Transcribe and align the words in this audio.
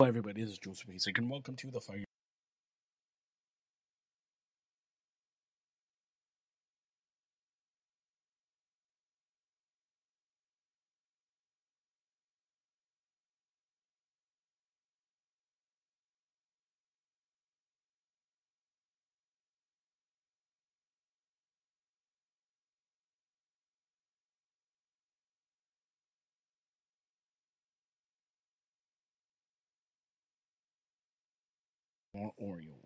Hello 0.00 0.10
everybody, 0.10 0.42
this 0.42 0.52
is 0.52 0.58
Joseph 0.58 0.86
Basic 0.86 1.18
and 1.18 1.28
welcome 1.28 1.56
to 1.56 1.72
the 1.72 1.80
Fire 1.80 2.04
or 32.18 32.32
orange. 32.38 32.57